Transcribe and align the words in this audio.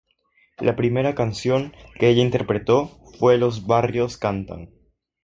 La 0.57 0.75
primera 0.75 1.13
canción 1.13 1.75
que 1.99 2.09
ella 2.09 2.23
interpretó 2.23 2.87
fue 3.19 3.37
"Los 3.37 3.67
Barrios 3.67 4.17
Cantan". 4.17 4.69